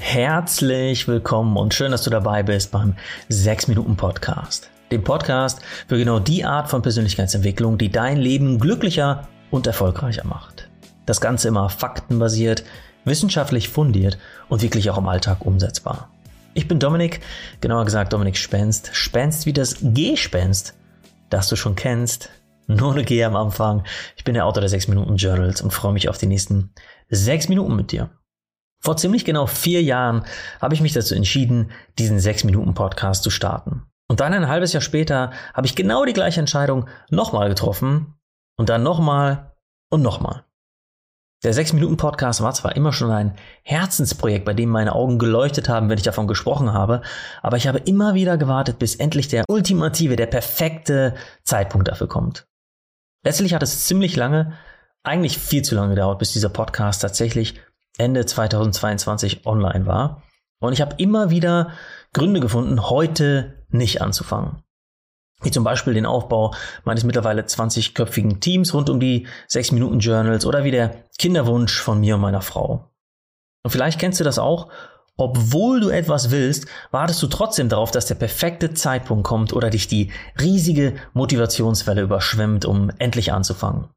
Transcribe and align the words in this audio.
Herzlich 0.00 1.08
willkommen 1.08 1.56
und 1.56 1.74
schön, 1.74 1.90
dass 1.90 2.02
du 2.02 2.10
dabei 2.10 2.42
bist 2.42 2.70
beim 2.70 2.94
6 3.28 3.68
Minuten 3.68 3.96
Podcast. 3.96 4.70
Dem 4.90 5.04
Podcast 5.04 5.60
für 5.86 5.98
genau 5.98 6.18
die 6.18 6.44
Art 6.44 6.70
von 6.70 6.82
Persönlichkeitsentwicklung, 6.82 7.76
die 7.76 7.90
dein 7.90 8.16
Leben 8.16 8.58
glücklicher 8.58 9.28
und 9.50 9.66
erfolgreicher 9.66 10.24
macht. 10.24 10.68
Das 11.04 11.20
Ganze 11.20 11.48
immer 11.48 11.68
faktenbasiert, 11.68 12.64
wissenschaftlich 13.04 13.68
fundiert 13.68 14.18
und 14.48 14.62
wirklich 14.62 14.88
auch 14.88 14.98
im 14.98 15.08
Alltag 15.08 15.44
umsetzbar. 15.44 16.10
Ich 16.54 16.68
bin 16.68 16.78
Dominik, 16.78 17.20
genauer 17.60 17.84
gesagt 17.84 18.12
Dominik 18.12 18.36
Spenst. 18.36 18.90
Spenst 18.92 19.46
wie 19.46 19.52
das 19.52 19.76
Gespenst, 19.80 20.74
das 21.28 21.48
du 21.48 21.56
schon 21.56 21.74
kennst. 21.74 22.30
Nur 22.66 22.92
eine 22.92 23.04
G 23.04 23.22
am 23.24 23.36
Anfang. 23.36 23.84
Ich 24.16 24.24
bin 24.24 24.34
der 24.34 24.46
Autor 24.46 24.60
der 24.60 24.70
6 24.70 24.88
Minuten 24.88 25.16
Journals 25.16 25.60
und 25.60 25.72
freue 25.72 25.92
mich 25.92 26.08
auf 26.08 26.18
die 26.18 26.26
nächsten 26.26 26.70
6 27.10 27.48
Minuten 27.48 27.76
mit 27.76 27.92
dir. 27.92 28.10
Vor 28.80 28.96
ziemlich 28.96 29.24
genau 29.24 29.46
vier 29.46 29.82
Jahren 29.82 30.24
habe 30.60 30.74
ich 30.74 30.80
mich 30.80 30.92
dazu 30.92 31.14
entschieden, 31.14 31.70
diesen 31.98 32.20
6 32.20 32.44
Minuten 32.44 32.74
Podcast 32.74 33.22
zu 33.22 33.30
starten. 33.30 33.82
Und 34.08 34.20
dann 34.20 34.32
ein 34.32 34.48
halbes 34.48 34.72
Jahr 34.72 34.80
später 34.80 35.32
habe 35.52 35.66
ich 35.66 35.74
genau 35.74 36.04
die 36.04 36.12
gleiche 36.12 36.40
Entscheidung 36.40 36.88
nochmal 37.10 37.48
getroffen 37.48 38.14
und 38.56 38.68
dann 38.68 38.82
nochmal 38.82 39.52
und 39.90 40.02
nochmal. 40.02 40.44
Der 41.44 41.54
6-Minuten-Podcast 41.54 42.42
war 42.42 42.52
zwar 42.52 42.74
immer 42.74 42.92
schon 42.92 43.12
ein 43.12 43.36
Herzensprojekt, 43.62 44.44
bei 44.44 44.54
dem 44.54 44.70
meine 44.70 44.92
Augen 44.92 45.20
geleuchtet 45.20 45.68
haben, 45.68 45.88
wenn 45.88 45.98
ich 45.98 46.02
davon 46.02 46.26
gesprochen 46.26 46.72
habe, 46.72 47.02
aber 47.42 47.56
ich 47.56 47.68
habe 47.68 47.78
immer 47.78 48.14
wieder 48.14 48.36
gewartet, 48.36 48.80
bis 48.80 48.96
endlich 48.96 49.28
der 49.28 49.44
ultimative, 49.48 50.16
der 50.16 50.26
perfekte 50.26 51.14
Zeitpunkt 51.44 51.86
dafür 51.86 52.08
kommt. 52.08 52.48
Letztlich 53.24 53.54
hat 53.54 53.62
es 53.62 53.86
ziemlich 53.86 54.16
lange, 54.16 54.54
eigentlich 55.04 55.38
viel 55.38 55.62
zu 55.62 55.76
lange 55.76 55.90
gedauert, 55.90 56.18
bis 56.18 56.32
dieser 56.32 56.48
Podcast 56.48 57.02
tatsächlich 57.02 57.60
Ende 57.98 58.24
2022 58.24 59.46
online 59.46 59.86
war. 59.86 60.22
Und 60.60 60.72
ich 60.72 60.80
habe 60.80 60.96
immer 60.98 61.30
wieder 61.30 61.72
Gründe 62.12 62.40
gefunden, 62.40 62.88
heute 62.88 63.64
nicht 63.68 64.00
anzufangen 64.00 64.62
wie 65.42 65.50
zum 65.50 65.64
Beispiel 65.64 65.94
den 65.94 66.06
Aufbau 66.06 66.54
meines 66.84 67.04
mittlerweile 67.04 67.42
20-köpfigen 67.42 68.40
Teams 68.40 68.74
rund 68.74 68.90
um 68.90 69.00
die 69.00 69.26
6-Minuten-Journals 69.50 70.46
oder 70.46 70.64
wie 70.64 70.70
der 70.70 71.04
Kinderwunsch 71.18 71.80
von 71.80 72.00
mir 72.00 72.16
und 72.16 72.20
meiner 72.20 72.42
Frau. 72.42 72.90
Und 73.62 73.70
vielleicht 73.70 74.00
kennst 74.00 74.18
du 74.20 74.24
das 74.24 74.38
auch, 74.38 74.68
obwohl 75.16 75.80
du 75.80 75.90
etwas 75.90 76.30
willst, 76.30 76.66
wartest 76.90 77.22
du 77.22 77.26
trotzdem 77.26 77.68
darauf, 77.68 77.90
dass 77.90 78.06
der 78.06 78.14
perfekte 78.14 78.74
Zeitpunkt 78.74 79.26
kommt 79.26 79.52
oder 79.52 79.70
dich 79.70 79.88
die 79.88 80.12
riesige 80.40 80.94
Motivationswelle 81.12 82.02
überschwemmt, 82.02 82.64
um 82.64 82.90
endlich 82.98 83.32
anzufangen. 83.32 83.88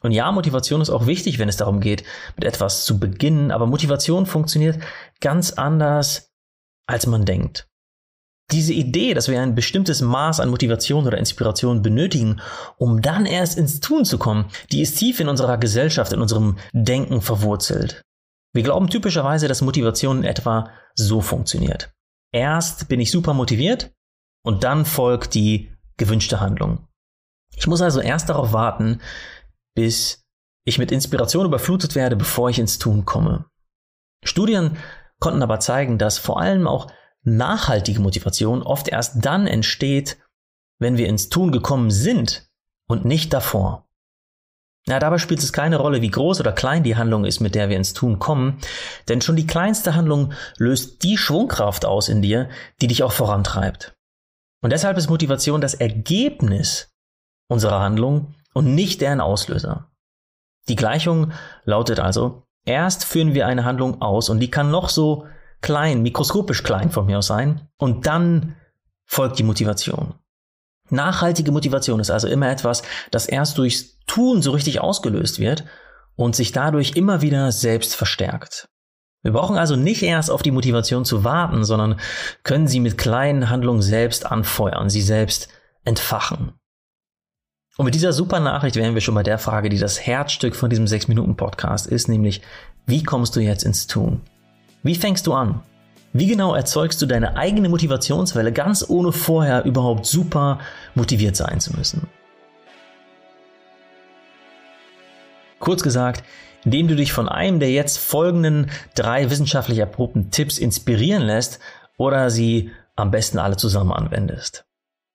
Und 0.00 0.12
ja, 0.12 0.30
Motivation 0.30 0.80
ist 0.80 0.90
auch 0.90 1.06
wichtig, 1.06 1.38
wenn 1.38 1.48
es 1.48 1.56
darum 1.56 1.80
geht, 1.80 2.04
mit 2.36 2.44
etwas 2.44 2.84
zu 2.84 2.98
beginnen, 2.98 3.50
aber 3.50 3.66
Motivation 3.66 4.26
funktioniert 4.26 4.78
ganz 5.20 5.52
anders, 5.52 6.30
als 6.86 7.06
man 7.06 7.24
denkt. 7.24 7.68
Diese 8.50 8.72
Idee, 8.72 9.12
dass 9.12 9.28
wir 9.28 9.42
ein 9.42 9.54
bestimmtes 9.54 10.00
Maß 10.00 10.40
an 10.40 10.48
Motivation 10.48 11.06
oder 11.06 11.18
Inspiration 11.18 11.82
benötigen, 11.82 12.40
um 12.78 13.02
dann 13.02 13.26
erst 13.26 13.58
ins 13.58 13.80
Tun 13.80 14.06
zu 14.06 14.16
kommen, 14.16 14.46
die 14.72 14.80
ist 14.80 14.98
tief 14.98 15.20
in 15.20 15.28
unserer 15.28 15.58
Gesellschaft, 15.58 16.12
in 16.12 16.22
unserem 16.22 16.56
Denken 16.72 17.20
verwurzelt. 17.20 18.02
Wir 18.54 18.62
glauben 18.62 18.88
typischerweise, 18.88 19.48
dass 19.48 19.60
Motivation 19.60 20.18
in 20.18 20.24
etwa 20.24 20.70
so 20.94 21.20
funktioniert. 21.20 21.92
Erst 22.32 22.88
bin 22.88 23.00
ich 23.00 23.10
super 23.10 23.34
motiviert 23.34 23.92
und 24.42 24.64
dann 24.64 24.86
folgt 24.86 25.34
die 25.34 25.70
gewünschte 25.98 26.40
Handlung. 26.40 26.86
Ich 27.54 27.66
muss 27.66 27.82
also 27.82 28.00
erst 28.00 28.30
darauf 28.30 28.52
warten, 28.52 29.00
bis 29.78 30.24
ich 30.64 30.76
mit 30.78 30.90
Inspiration 30.90 31.46
überflutet 31.46 31.94
werde, 31.94 32.16
bevor 32.16 32.50
ich 32.50 32.58
ins 32.58 32.80
Tun 32.80 33.04
komme. 33.04 33.44
Studien 34.24 34.76
konnten 35.20 35.40
aber 35.40 35.60
zeigen, 35.60 35.98
dass 35.98 36.18
vor 36.18 36.40
allem 36.40 36.66
auch 36.66 36.90
nachhaltige 37.22 38.00
Motivation 38.00 38.64
oft 38.64 38.88
erst 38.88 39.24
dann 39.24 39.46
entsteht, 39.46 40.18
wenn 40.80 40.96
wir 40.96 41.06
ins 41.06 41.28
Tun 41.28 41.52
gekommen 41.52 41.92
sind 41.92 42.50
und 42.88 43.04
nicht 43.04 43.32
davor. 43.32 43.86
Ja, 44.88 44.98
dabei 44.98 45.18
spielt 45.18 45.44
es 45.44 45.52
keine 45.52 45.76
Rolle, 45.76 46.02
wie 46.02 46.10
groß 46.10 46.40
oder 46.40 46.50
klein 46.50 46.82
die 46.82 46.96
Handlung 46.96 47.24
ist, 47.24 47.38
mit 47.38 47.54
der 47.54 47.68
wir 47.68 47.76
ins 47.76 47.92
Tun 47.92 48.18
kommen, 48.18 48.58
denn 49.08 49.20
schon 49.20 49.36
die 49.36 49.46
kleinste 49.46 49.94
Handlung 49.94 50.32
löst 50.56 51.04
die 51.04 51.16
Schwungkraft 51.16 51.86
aus 51.86 52.08
in 52.08 52.20
dir, 52.20 52.48
die 52.80 52.88
dich 52.88 53.04
auch 53.04 53.12
vorantreibt. 53.12 53.94
Und 54.60 54.72
deshalb 54.72 54.98
ist 54.98 55.08
Motivation 55.08 55.60
das 55.60 55.74
Ergebnis 55.74 56.90
unserer 57.48 57.78
Handlung 57.78 58.34
und 58.58 58.74
nicht 58.74 59.02
deren 59.02 59.20
Auslöser. 59.20 59.88
Die 60.68 60.74
Gleichung 60.74 61.30
lautet 61.64 62.00
also, 62.00 62.42
erst 62.64 63.04
führen 63.04 63.32
wir 63.32 63.46
eine 63.46 63.64
Handlung 63.64 64.02
aus 64.02 64.30
und 64.30 64.40
die 64.40 64.50
kann 64.50 64.72
noch 64.72 64.88
so 64.88 65.26
klein, 65.60 66.02
mikroskopisch 66.02 66.64
klein 66.64 66.90
von 66.90 67.06
mir 67.06 67.18
aus 67.18 67.28
sein. 67.28 67.68
Und 67.78 68.06
dann 68.06 68.56
folgt 69.04 69.38
die 69.38 69.44
Motivation. 69.44 70.14
Nachhaltige 70.90 71.52
Motivation 71.52 72.00
ist 72.00 72.10
also 72.10 72.26
immer 72.26 72.50
etwas, 72.50 72.82
das 73.12 73.26
erst 73.26 73.58
durchs 73.58 74.00
Tun 74.08 74.42
so 74.42 74.50
richtig 74.50 74.80
ausgelöst 74.80 75.38
wird 75.38 75.64
und 76.16 76.34
sich 76.34 76.50
dadurch 76.50 76.96
immer 76.96 77.22
wieder 77.22 77.52
selbst 77.52 77.94
verstärkt. 77.94 78.68
Wir 79.22 79.30
brauchen 79.30 79.56
also 79.56 79.76
nicht 79.76 80.02
erst 80.02 80.32
auf 80.32 80.42
die 80.42 80.50
Motivation 80.50 81.04
zu 81.04 81.22
warten, 81.22 81.62
sondern 81.62 82.00
können 82.42 82.66
sie 82.66 82.80
mit 82.80 82.98
kleinen 82.98 83.50
Handlungen 83.50 83.82
selbst 83.82 84.26
anfeuern, 84.26 84.90
sie 84.90 85.02
selbst 85.02 85.48
entfachen. 85.84 86.58
Und 87.78 87.84
mit 87.84 87.94
dieser 87.94 88.12
super 88.12 88.40
Nachricht 88.40 88.74
wären 88.74 88.94
wir 88.94 89.00
schon 89.00 89.14
bei 89.14 89.22
der 89.22 89.38
Frage, 89.38 89.68
die 89.68 89.78
das 89.78 90.04
Herzstück 90.04 90.56
von 90.56 90.68
diesem 90.68 90.86
6-Minuten-Podcast 90.86 91.86
ist, 91.86 92.08
nämlich, 92.08 92.42
wie 92.86 93.04
kommst 93.04 93.36
du 93.36 93.40
jetzt 93.40 93.62
ins 93.62 93.86
Tun? 93.86 94.20
Wie 94.82 94.96
fängst 94.96 95.28
du 95.28 95.32
an? 95.32 95.62
Wie 96.12 96.26
genau 96.26 96.56
erzeugst 96.56 97.00
du 97.00 97.06
deine 97.06 97.36
eigene 97.36 97.68
Motivationswelle, 97.68 98.52
ganz 98.52 98.84
ohne 98.88 99.12
vorher 99.12 99.64
überhaupt 99.64 100.06
super 100.06 100.58
motiviert 100.96 101.36
sein 101.36 101.60
zu 101.60 101.76
müssen? 101.76 102.08
Kurz 105.60 105.84
gesagt, 105.84 106.24
indem 106.64 106.88
du 106.88 106.96
dich 106.96 107.12
von 107.12 107.28
einem 107.28 107.60
der 107.60 107.70
jetzt 107.70 107.98
folgenden 107.98 108.72
drei 108.96 109.30
wissenschaftlich 109.30 109.78
erprobten 109.78 110.32
Tipps 110.32 110.58
inspirieren 110.58 111.22
lässt 111.22 111.60
oder 111.96 112.30
sie 112.30 112.72
am 112.96 113.12
besten 113.12 113.38
alle 113.38 113.56
zusammen 113.56 113.92
anwendest. 113.92 114.64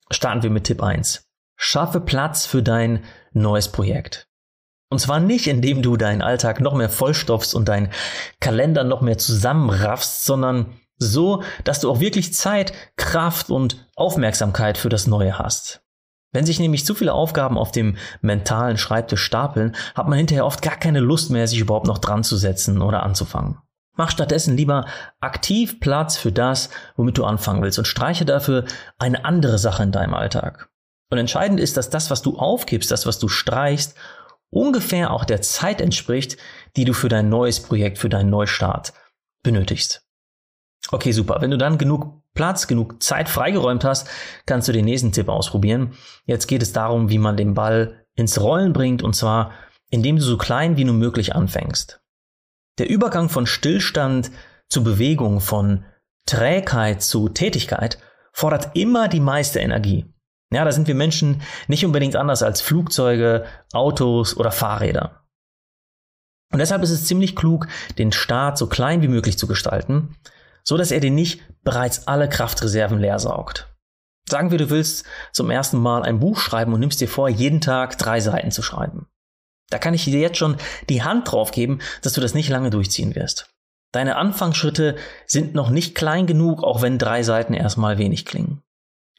Starten 0.10 0.44
wir 0.44 0.50
mit 0.50 0.64
Tipp 0.64 0.82
1. 0.82 1.23
Schaffe 1.56 2.02
Platz 2.02 2.46
für 2.46 2.64
dein 2.64 3.04
neues 3.32 3.70
Projekt. 3.70 4.28
Und 4.90 5.00
zwar 5.00 5.20
nicht, 5.20 5.48
indem 5.48 5.82
du 5.82 5.98
deinen 5.98 6.22
Alltag 6.22 6.62
noch 6.62 6.76
mehr 6.76 6.90
vollstopfst 6.90 7.56
und 7.56 7.68
deinen 7.68 7.90
Kalender 8.40 8.84
noch 8.84 9.02
mehr 9.02 9.18
zusammenraffst, 9.18 10.24
sondern 10.24 10.68
so, 10.98 11.42
dass 11.64 11.80
du 11.80 11.90
auch 11.90 12.00
wirklich 12.00 12.34
Zeit, 12.34 12.74
Kraft 12.96 13.50
und 13.50 13.90
Aufmerksamkeit 13.96 14.78
für 14.78 14.90
das 14.90 15.08
Neue 15.08 15.40
hast. 15.40 15.82
Wenn 16.32 16.46
sich 16.46 16.60
nämlich 16.60 16.86
zu 16.86 16.96
viele 16.96 17.14
Aufgaben 17.14 17.58
auf 17.58 17.72
dem 17.72 17.96
mentalen 18.22 18.78
Schreibtisch 18.78 19.22
stapeln, 19.24 19.76
hat 19.96 20.08
man 20.08 20.18
hinterher 20.18 20.46
oft 20.46 20.62
gar 20.62 20.76
keine 20.76 21.00
Lust 21.00 21.30
mehr, 21.30 21.48
sich 21.48 21.60
überhaupt 21.60 21.88
noch 21.88 22.00
dran 22.00 22.24
zu 22.24 22.38
setzen 22.38 22.82
oder 22.82 23.04
anzufangen. 23.04 23.60
Mach 23.96 24.10
stattdessen 24.10 24.58
lieber 24.58 24.86
aktiv 25.20 25.80
Platz 25.80 26.18
für 26.18 26.32
das, 26.32 26.70
womit 26.96 27.20
du 27.20 27.26
anfangen 27.26 27.62
willst 27.62 27.78
und 27.78 27.86
streiche 27.86 28.26
dafür 28.26 28.66
eine 28.98 29.26
andere 29.26 29.60
Sache 29.60 29.84
in 29.84 29.92
deinem 29.92 30.16
Alltag. 30.16 30.70
Und 31.14 31.20
entscheidend 31.20 31.60
ist, 31.60 31.78
dass 31.78 31.92
das, 31.92 32.10
was 32.10 32.24
du 32.24 32.40
aufgibst, 32.40 32.90
das, 32.90 33.06
was 33.06 33.20
du 33.20 33.28
streichst, 33.28 33.94
ungefähr 34.50 35.12
auch 35.12 35.26
der 35.26 35.44
Zeit 35.44 35.80
entspricht, 35.80 36.38
die 36.76 36.86
du 36.86 36.94
für 36.94 37.08
dein 37.08 37.30
neues 37.30 37.60
Projekt, 37.60 38.00
für 38.00 38.10
deinen 38.10 38.32
Neustart 38.32 38.94
benötigst. 39.44 40.08
Okay, 40.90 41.12
super. 41.12 41.38
Wenn 41.40 41.52
du 41.52 41.60
dann 41.60 41.78
genug 41.78 42.24
Platz, 42.34 42.66
genug 42.66 43.04
Zeit 43.04 43.30
freigeräumt 43.30 43.84
hast, 43.84 44.10
kannst 44.48 44.68
du 44.68 44.72
den 44.72 44.86
nächsten 44.86 45.12
Tipp 45.12 45.30
ausprobieren. 45.30 45.94
Jetzt 46.26 46.48
geht 46.48 46.64
es 46.64 46.74
darum, 46.74 47.10
wie 47.12 47.20
man 47.20 47.38
den 47.38 47.54
Ball 47.54 48.08
ins 48.16 48.42
Rollen 48.42 48.74
bringt 48.74 49.04
und 49.04 49.16
zwar, 49.16 49.52
indem 49.92 50.16
du 50.16 50.24
so 50.24 50.40
klein 50.40 50.78
wie 50.78 50.84
nur 50.84 50.96
möglich 50.96 51.36
anfängst. 51.36 52.02
Der 52.80 52.90
Übergang 52.90 53.30
von 53.30 53.46
Stillstand 53.46 54.32
zu 54.68 54.84
Bewegung, 54.84 55.42
von 55.42 55.86
Trägheit 56.26 57.04
zu 57.04 57.30
Tätigkeit 57.30 58.00
fordert 58.32 58.76
immer 58.76 59.08
die 59.08 59.20
meiste 59.20 59.60
Energie. 59.60 60.12
Ja, 60.54 60.66
da 60.66 60.72
sind 60.72 60.88
wir 60.88 60.96
Menschen 60.96 61.42
nicht 61.68 61.86
unbedingt 61.86 62.16
anders 62.16 62.44
als 62.44 62.62
Flugzeuge, 62.62 63.46
Autos 63.74 64.38
oder 64.38 64.52
Fahrräder. 64.52 65.24
Und 66.52 66.60
deshalb 66.60 66.84
ist 66.84 66.92
es 66.92 67.06
ziemlich 67.06 67.36
klug, 67.36 67.68
den 67.98 68.12
Start 68.12 68.58
so 68.58 68.68
klein 68.68 69.02
wie 69.02 69.08
möglich 69.08 69.38
zu 69.38 69.48
gestalten, 69.48 70.16
so 70.64 70.78
dass 70.78 70.92
er 70.92 71.00
dir 71.00 71.12
nicht 71.12 71.42
bereits 71.64 72.08
alle 72.08 72.30
Kraftreserven 72.30 73.00
leer 73.00 73.20
saugt. 73.20 73.74
Sagen 74.30 74.52
wir, 74.52 74.58
du 74.58 74.70
willst 74.70 75.06
zum 75.32 75.50
ersten 75.50 75.78
Mal 75.80 76.04
ein 76.04 76.20
Buch 76.20 76.40
schreiben 76.40 76.74
und 76.74 76.80
nimmst 76.80 77.02
dir 77.02 77.10
vor, 77.10 77.28
jeden 77.28 77.60
Tag 77.60 77.98
drei 77.98 78.20
Seiten 78.20 78.52
zu 78.52 78.62
schreiben. 78.62 79.08
Da 79.70 79.80
kann 79.80 79.94
ich 79.94 80.06
dir 80.06 80.20
jetzt 80.20 80.38
schon 80.38 80.58
die 80.90 81.04
Hand 81.04 81.32
drauf 81.32 81.52
geben, 81.52 81.80
dass 82.02 82.14
du 82.14 82.22
das 82.22 82.34
nicht 82.34 82.50
lange 82.50 82.70
durchziehen 82.70 83.16
wirst. 83.16 83.50
Deine 83.92 84.16
Anfangsschritte 84.16 84.96
sind 85.26 85.54
noch 85.56 85.70
nicht 85.70 85.96
klein 85.96 86.26
genug, 86.26 86.64
auch 86.64 86.82
wenn 86.82 86.98
drei 86.98 87.24
Seiten 87.24 87.54
erstmal 87.54 87.98
wenig 87.98 88.26
klingen. 88.26 88.63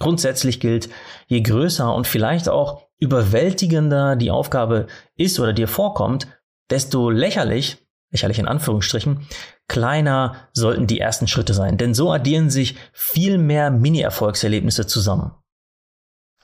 Grundsätzlich 0.05 0.61
gilt, 0.61 0.91
je 1.29 1.41
größer 1.41 1.95
und 1.95 2.07
vielleicht 2.07 2.51
auch 2.51 2.89
überwältigender 2.99 4.17
die 4.17 4.31
Aufgabe 4.31 4.87
ist 5.17 5.41
oder 5.41 5.55
dir 5.55 5.67
vorkommt, 5.67 6.29
desto 6.69 7.09
lächerlich, 7.09 7.79
lächerlich 8.11 8.39
in 8.39 8.47
Anführungsstrichen, 8.47 9.27
kleiner 9.67 10.47
sollten 10.53 10.87
die 10.87 11.01
ersten 11.01 11.27
Schritte 11.27 11.55
sein, 11.55 11.79
denn 11.79 11.95
so 11.95 12.13
addieren 12.13 12.51
sich 12.51 12.77
viel 12.93 13.39
mehr 13.39 13.71
Mini-Erfolgserlebnisse 13.71 14.87
zusammen. 14.87 15.35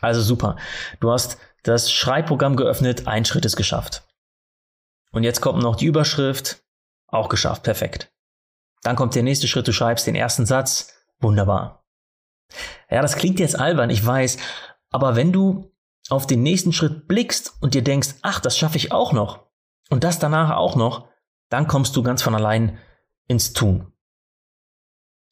Also 0.01 0.23
super, 0.23 0.57
du 1.01 1.11
hast 1.11 1.37
das 1.63 1.93
Schreibprogramm 1.93 2.57
geöffnet, 2.57 3.07
ein 3.09 3.27
Schritt 3.27 3.45
ist 3.45 3.57
geschafft. 3.57 4.05
Und 5.13 5.23
jetzt 5.23 5.43
kommt 5.43 5.63
noch 5.63 5.77
die 5.77 5.85
Überschrift, 5.85 6.63
auch 7.09 7.29
geschafft, 7.29 7.63
perfekt. 7.63 8.11
Dann 8.85 8.97
kommt 8.97 9.15
der 9.15 9.23
nächste 9.23 9.49
Schritt, 9.49 9.69
du 9.69 9.73
schreibst 9.75 10.07
den 10.07 10.15
ersten 10.15 10.47
Satz, 10.47 10.95
wunderbar. 11.19 11.80
Ja, 12.91 13.03
das 13.03 13.17
klingt 13.17 13.41
jetzt 13.41 13.59
albern, 13.59 13.91
ich 13.91 14.05
weiß, 14.05 14.39
aber 14.91 15.17
wenn 15.17 15.33
du 15.33 15.73
auf 16.09 16.27
den 16.27 16.43
nächsten 16.43 16.73
Schritt 16.73 17.07
blickst 17.07 17.55
und 17.61 17.75
dir 17.75 17.83
denkst, 17.83 18.17
ach, 18.23 18.41
das 18.41 18.59
schaffe 18.59 18.77
ich 18.77 18.93
auch 18.93 19.13
noch 19.13 19.47
und 19.91 20.05
das 20.05 20.19
danach 20.19 20.57
auch 20.57 20.77
noch, 20.77 21.09
dann 21.49 21.67
kommst 21.67 21.97
du 21.97 22.03
ganz 22.03 22.23
von 22.23 22.35
allein 22.35 22.79
ins 23.29 23.53
Tun. 23.53 23.93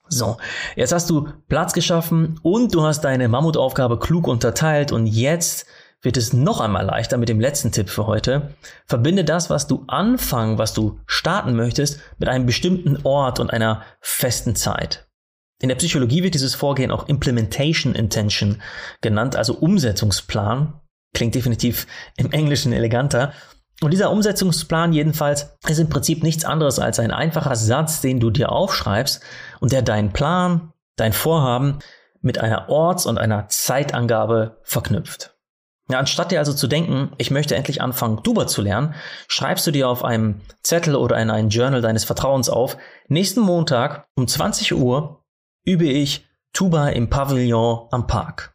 So, 0.09 0.39
jetzt 0.75 0.93
hast 0.93 1.11
du 1.11 1.29
Platz 1.49 1.73
geschaffen 1.73 2.39
und 2.43 2.75
du 2.75 2.83
hast 2.83 3.03
deine 3.03 3.29
Mammutaufgabe 3.29 3.99
klug 3.99 4.27
unterteilt 4.27 4.91
und 4.91 5.07
jetzt 5.07 5.67
wird 6.01 6.17
es 6.17 6.33
noch 6.33 6.61
einmal 6.61 6.87
leichter 6.87 7.19
mit 7.19 7.29
dem 7.29 7.41
letzten 7.41 7.73
Tipp 7.73 7.91
für 7.91 8.07
heute. 8.07 8.55
Verbinde 8.87 9.25
das, 9.25 9.51
was 9.51 9.67
du 9.67 9.85
anfangen, 9.89 10.57
was 10.57 10.73
du 10.73 11.01
starten 11.07 11.57
möchtest, 11.57 12.01
mit 12.19 12.29
einem 12.29 12.47
bestimmten 12.47 13.01
Ort 13.05 13.41
und 13.41 13.51
einer 13.53 13.83
festen 14.01 14.55
Zeit. 14.55 15.08
In 15.61 15.69
der 15.69 15.77
Psychologie 15.77 16.23
wird 16.23 16.35
dieses 16.35 16.55
Vorgehen 16.55 16.91
auch 16.91 17.09
Implementation 17.09 17.95
Intention 17.95 18.63
genannt, 19.01 19.35
also 19.35 19.55
Umsetzungsplan. 19.55 20.81
Klingt 21.15 21.35
definitiv 21.35 21.87
im 22.17 22.31
Englischen 22.31 22.73
eleganter. 22.73 23.33
Und 23.81 23.93
dieser 23.93 24.11
Umsetzungsplan 24.11 24.93
jedenfalls 24.93 25.57
ist 25.67 25.79
im 25.79 25.89
Prinzip 25.89 26.23
nichts 26.23 26.45
anderes 26.45 26.79
als 26.79 26.99
ein 26.99 27.11
einfacher 27.11 27.57
Satz, 27.57 28.01
den 28.01 28.21
du 28.21 28.31
dir 28.31 28.53
aufschreibst 28.53 29.23
und 29.61 29.73
der 29.73 29.83
deinen 29.83 30.13
Plan, 30.13 30.73
dein 30.97 31.13
Vorhaben 31.13 31.79
mit 32.21 32.39
einer 32.39 32.69
Orts- 32.69 33.07
und 33.07 33.19
einer 33.19 33.49
Zeitangabe 33.49 34.59
verknüpft. 34.65 35.35
Ja, 35.91 35.99
anstatt 35.99 36.31
dir 36.31 36.39
also 36.39 36.53
zu 36.53 36.67
denken, 36.67 37.13
ich 37.17 37.31
möchte 37.31 37.57
endlich 37.57 37.81
anfangen, 37.81 38.23
Tuba 38.23 38.47
zu 38.47 38.61
lernen, 38.61 38.95
schreibst 39.27 39.67
du 39.67 39.71
dir 39.71 39.89
auf 39.89 40.05
einem 40.05 40.43
Zettel 40.63 40.95
oder 40.95 41.17
in 41.19 41.31
ein 41.31 41.49
Journal 41.49 41.81
deines 41.81 42.05
Vertrauens 42.05 42.51
auf, 42.51 42.77
nächsten 43.09 43.41
Montag 43.41 44.07
um 44.15 44.29
20 44.29 44.75
Uhr 44.75 45.25
übe 45.65 45.87
ich 45.87 46.27
Tuba 46.53 46.89
im 46.89 47.11
Pavillon 47.11 47.89
am 47.91 48.07
Park. 48.07 48.55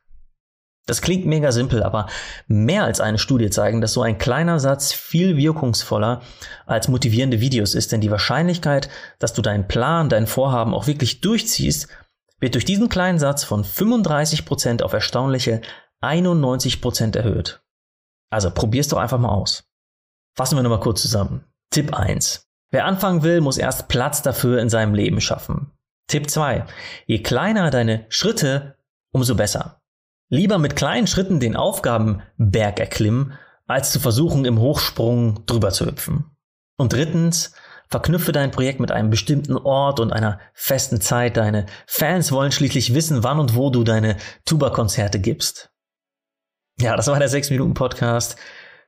Das 0.86 1.02
klingt 1.02 1.26
mega 1.26 1.54
simpel, 1.54 1.82
aber 1.82 2.08
mehr 2.48 2.84
als 2.84 3.00
eine 3.00 3.18
Studie 3.18 3.50
zeigen, 3.50 3.80
dass 3.80 3.94
so 3.94 4.02
ein 4.02 4.18
kleiner 4.18 4.60
Satz 4.60 4.92
viel 4.92 5.38
wirkungsvoller 5.38 6.22
als 6.66 6.90
motivierende 6.90 7.40
Videos 7.40 7.74
ist, 7.74 7.94
denn 7.94 8.02
die 8.02 8.12
Wahrscheinlichkeit, 8.12 8.90
dass 9.20 9.34
du 9.34 9.42
deinen 9.42 9.70
Plan, 9.70 10.10
dein 10.10 10.28
Vorhaben 10.28 10.74
auch 10.74 10.88
wirklich 10.88 11.22
durchziehst, 11.22 11.88
wird 12.42 12.56
durch 12.56 12.66
diesen 12.66 12.90
kleinen 12.90 13.20
Satz 13.20 13.46
von 13.46 13.64
35% 13.64 14.82
auf 14.84 14.92
erstaunliche 14.92 15.62
91% 16.02 17.16
erhöht. 17.16 17.62
Also 18.30 18.52
probier's 18.52 18.90
doch 18.90 18.98
einfach 18.98 19.20
mal 19.20 19.30
aus. 19.30 19.64
Fassen 20.36 20.58
wir 20.58 20.64
nochmal 20.64 20.82
kurz 20.82 21.02
zusammen. 21.02 21.46
Tipp 21.70 21.94
1. 21.94 22.46
Wer 22.72 22.86
anfangen 22.86 23.24
will, 23.24 23.40
muss 23.40 23.58
erst 23.58 23.88
Platz 23.88 24.22
dafür 24.22 24.60
in 24.60 24.70
seinem 24.70 24.96
Leben 24.96 25.22
schaffen. 25.22 25.72
Tipp 26.08 26.30
2. 26.30 26.66
Je 27.06 27.20
kleiner 27.22 27.70
deine 27.70 28.06
Schritte, 28.10 28.76
umso 29.12 29.36
besser. 29.36 29.82
Lieber 30.30 30.58
mit 30.58 30.76
kleinen 30.76 31.08
Schritten 31.08 31.40
den 31.40 31.56
Aufgabenberg 31.56 32.80
erklimmen, 32.80 33.34
als 33.68 33.92
zu 33.92 34.00
versuchen, 34.00 34.46
im 34.46 34.60
Hochsprung 34.60 35.46
drüber 35.46 35.72
zu 35.72 35.86
hüpfen. 35.86 36.26
Und 36.78 36.94
drittens, 36.94 37.54
verknüpfe 37.94 38.32
dein 38.32 38.50
Projekt 38.50 38.80
mit 38.80 38.92
einem 38.92 39.12
bestimmten 39.12 39.56
Ort 39.56 40.00
und 40.00 40.12
einer 40.12 40.40
festen 40.54 41.00
Zeit. 41.00 41.38
Deine 41.38 41.68
Fans 41.86 42.32
wollen 42.32 42.52
schließlich 42.52 42.96
wissen, 42.96 43.24
wann 43.24 43.40
und 43.40 43.56
wo 43.56 43.70
du 43.70 43.84
deine 43.84 44.18
Tuba-Konzerte 44.46 45.20
gibst. 45.20 45.70
Ja, 46.80 46.96
das 46.96 47.08
war 47.08 47.20
der 47.20 47.30
6-Minuten-Podcast 47.30 48.36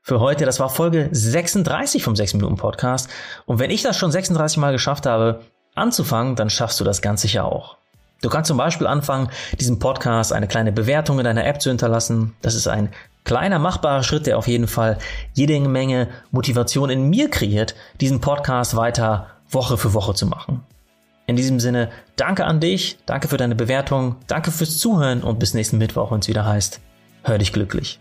für 0.01 0.19
heute. 0.19 0.45
Das 0.45 0.59
war 0.59 0.69
Folge 0.69 1.09
36 1.11 2.03
vom 2.03 2.15
6-Minuten-Podcast. 2.15 3.07
Und 3.45 3.59
wenn 3.59 3.69
ich 3.69 3.83
das 3.83 3.95
schon 3.95 4.11
36 4.11 4.57
Mal 4.57 4.71
geschafft 4.71 5.05
habe, 5.05 5.41
anzufangen, 5.75 6.35
dann 6.35 6.49
schaffst 6.49 6.79
du 6.79 6.83
das 6.83 7.01
ganz 7.01 7.21
sicher 7.21 7.45
auch. 7.45 7.77
Du 8.21 8.29
kannst 8.29 8.47
zum 8.47 8.57
Beispiel 8.57 8.87
anfangen, 8.87 9.29
diesem 9.59 9.77
Podcast 9.77 10.33
eine 10.33 10.47
kleine 10.47 10.71
Bewertung 10.71 11.19
in 11.19 11.25
deiner 11.25 11.45
App 11.45 11.61
zu 11.61 11.69
hinterlassen. 11.69 12.33
Das 12.41 12.55
ist 12.55 12.67
ein 12.67 12.89
kleiner 13.23 13.59
machbarer 13.59 14.03
Schritt, 14.03 14.25
der 14.25 14.37
auf 14.37 14.47
jeden 14.47 14.67
Fall 14.67 14.97
jede 15.33 15.59
Menge 15.59 16.07
Motivation 16.31 16.89
in 16.89 17.09
mir 17.09 17.29
kreiert, 17.29 17.75
diesen 18.01 18.21
Podcast 18.21 18.75
weiter 18.75 19.27
Woche 19.49 19.77
für 19.77 19.93
Woche 19.93 20.13
zu 20.13 20.25
machen. 20.25 20.63
In 21.27 21.35
diesem 21.35 21.59
Sinne, 21.59 21.89
danke 22.15 22.45
an 22.45 22.59
dich, 22.59 22.97
danke 23.05 23.27
für 23.27 23.37
deine 23.37 23.55
Bewertung, 23.55 24.17
danke 24.27 24.51
fürs 24.51 24.77
Zuhören 24.77 25.23
und 25.23 25.39
bis 25.39 25.53
nächsten 25.53 25.77
Mittwoch, 25.77 26.11
wenn 26.11 26.19
es 26.19 26.27
wieder 26.27 26.45
heißt, 26.45 26.79
hör 27.23 27.37
dich 27.37 27.51
glücklich. 27.51 27.99